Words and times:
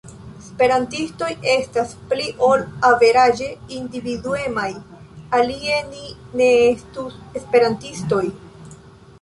Esperantistoj 0.43 1.27
estas 1.55 1.91
pli 2.13 2.25
ol 2.47 2.63
averaĝe 2.89 3.49
individuemaj 3.81 4.67
alie 5.41 5.79
ni 5.93 6.03
ne 6.41 6.49
estus 6.73 7.21
esperantistoj. 7.43 8.25